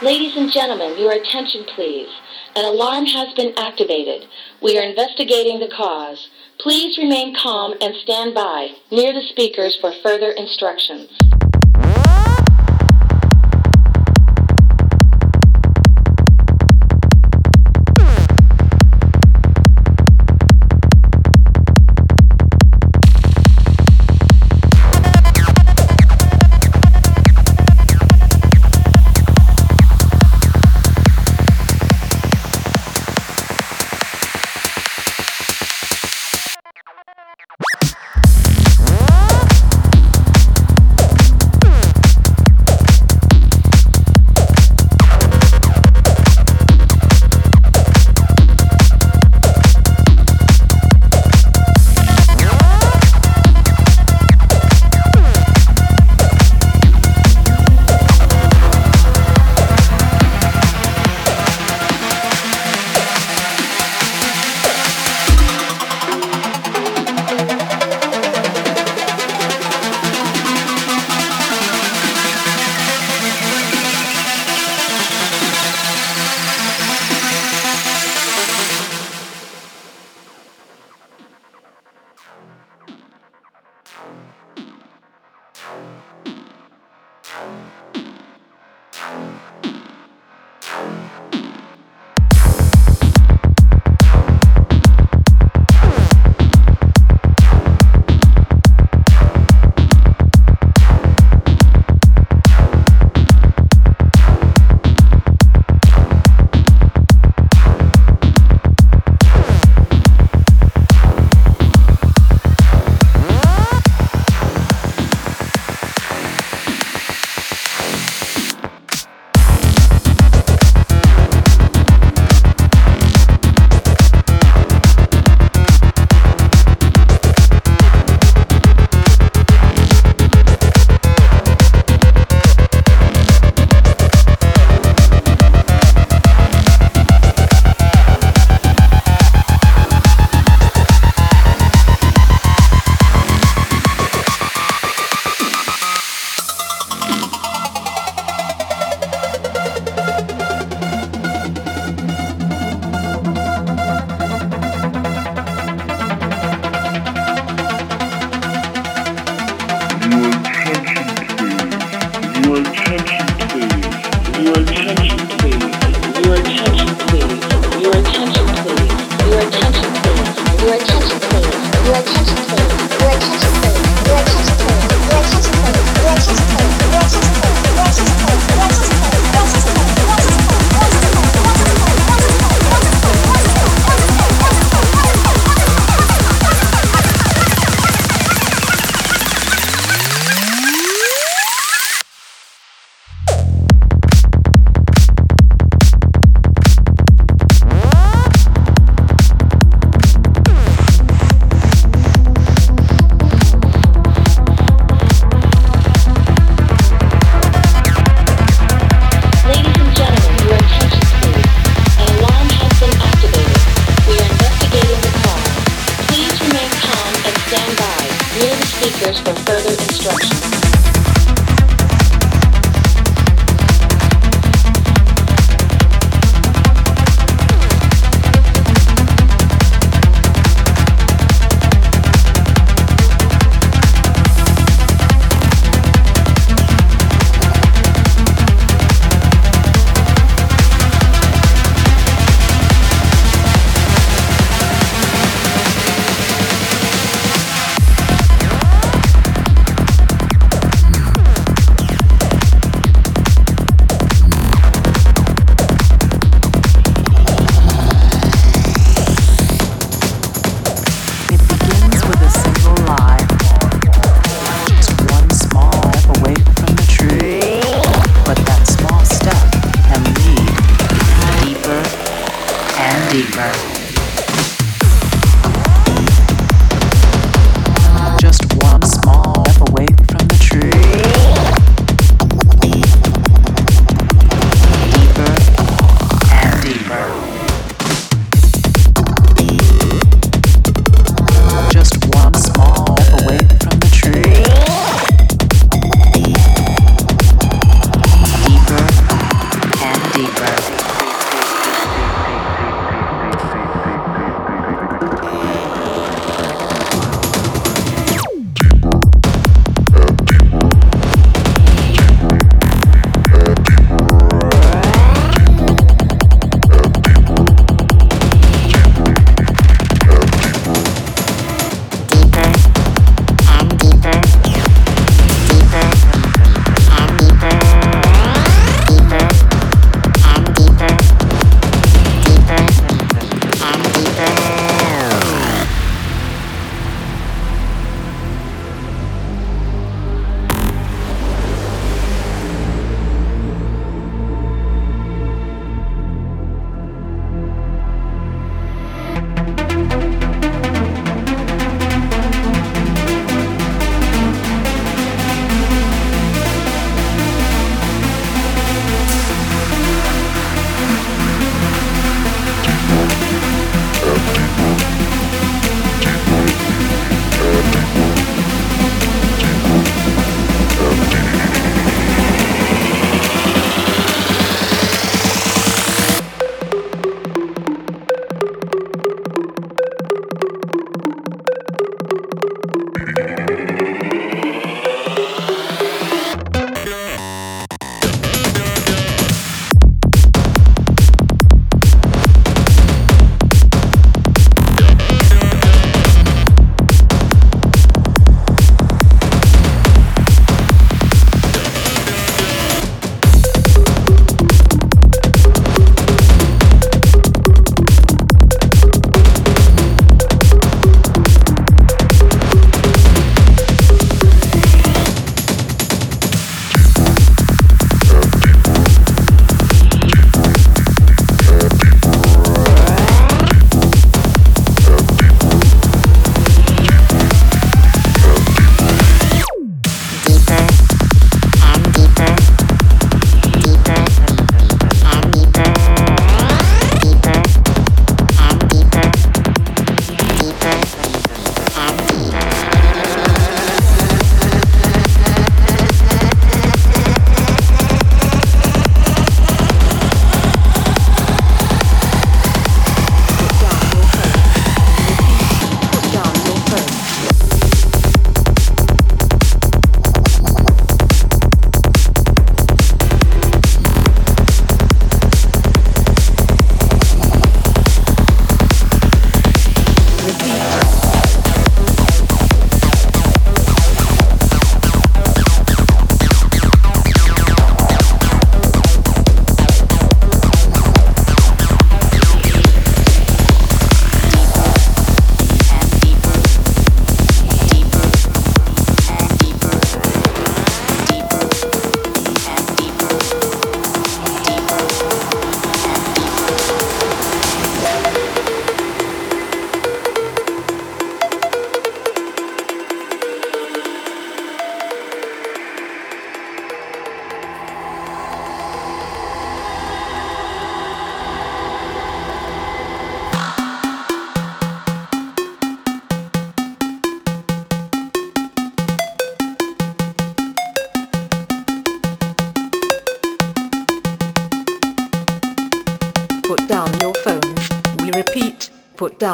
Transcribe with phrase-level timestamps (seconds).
[0.00, 2.06] Ladies and gentlemen, your attention please.
[2.54, 4.28] An alarm has been activated.
[4.62, 6.28] We are investigating the cause.
[6.60, 11.10] Please remain calm and stand by near the speakers for further instructions.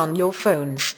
[0.05, 0.94] Down your phones.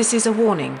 [0.00, 0.80] This is a warning.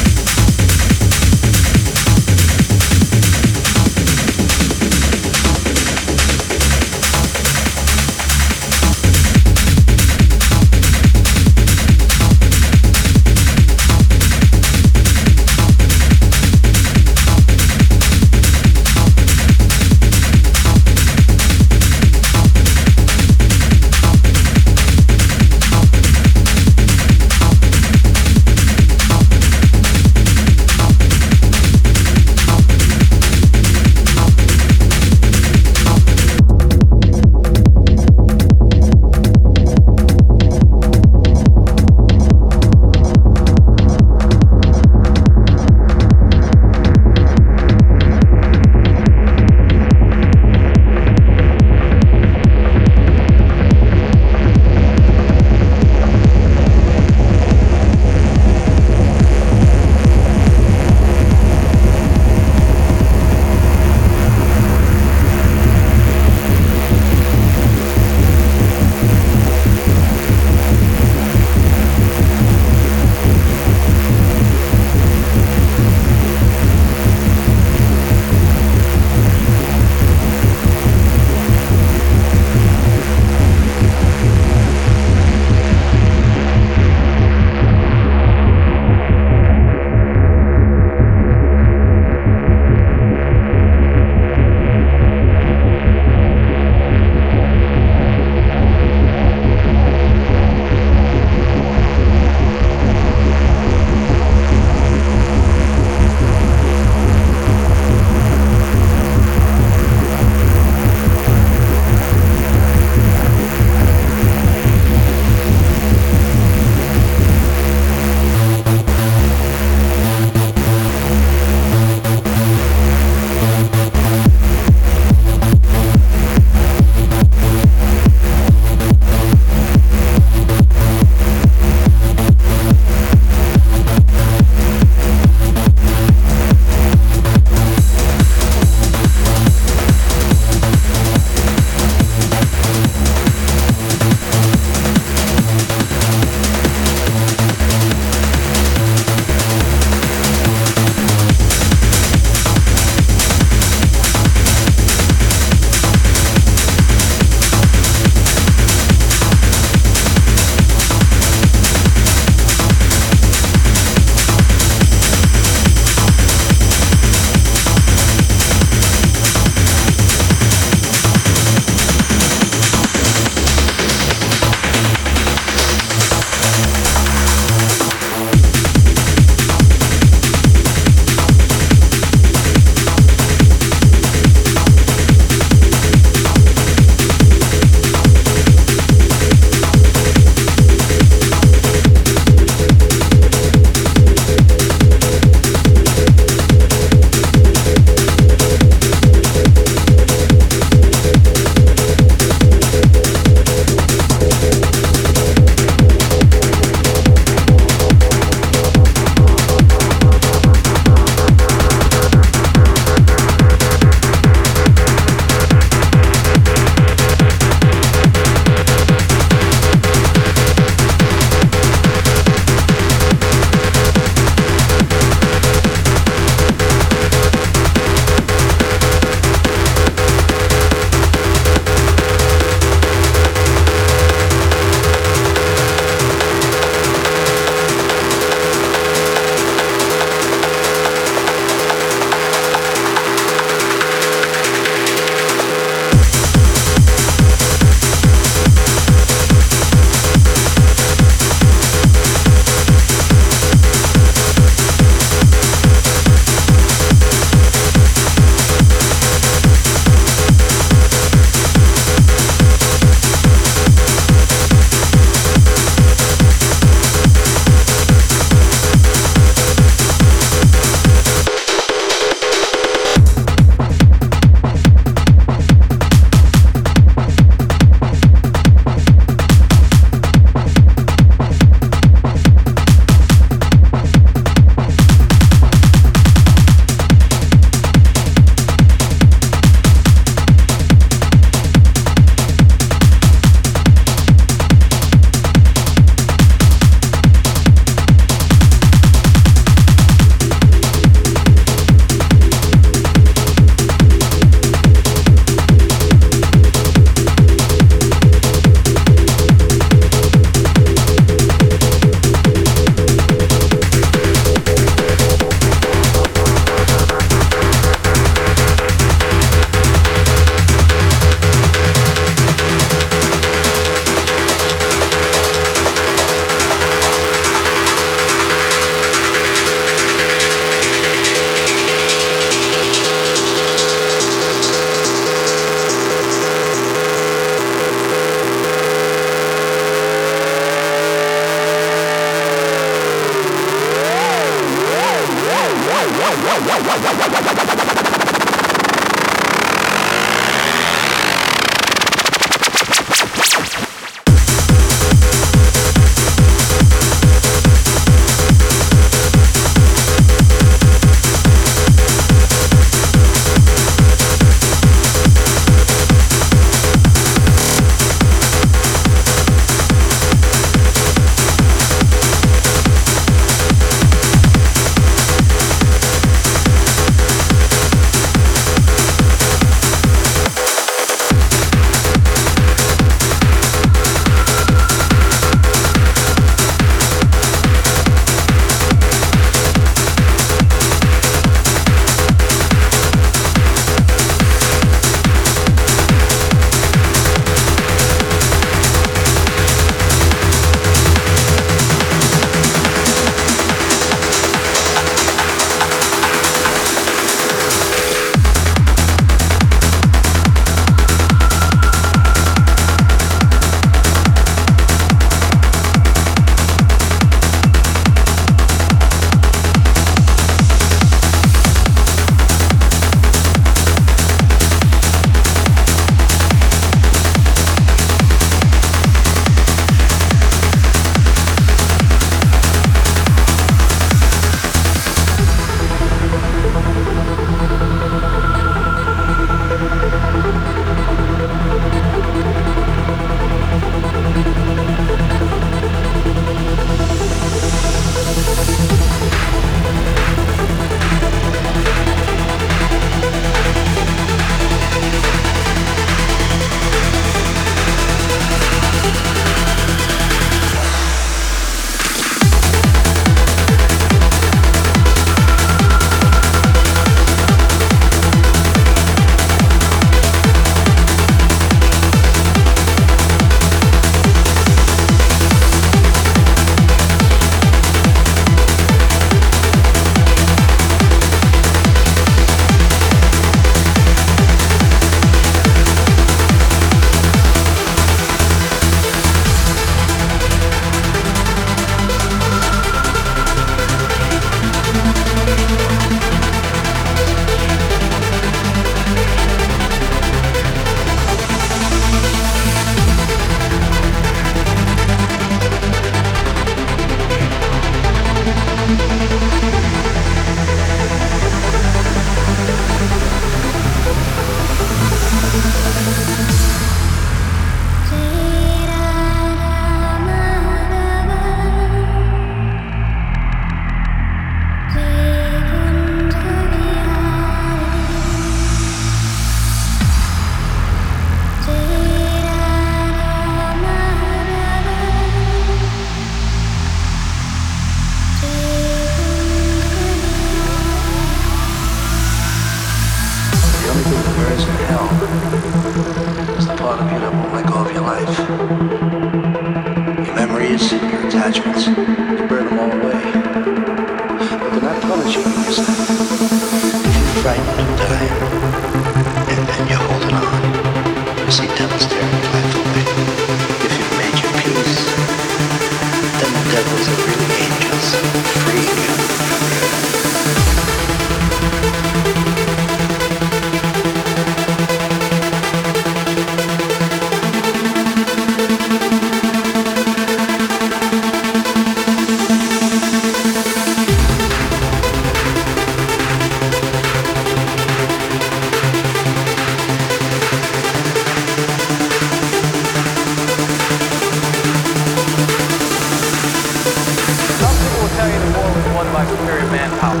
[599.00, 600.00] by superior manpower.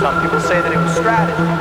[0.00, 1.53] Some people say that it was strategy.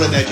[0.00, 0.25] To use your